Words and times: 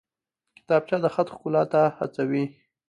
کتابچه 0.57 0.97
د 1.01 1.05
خط 1.13 1.27
ښکلا 1.33 1.63
ته 1.73 1.81
هڅوي 1.97 2.43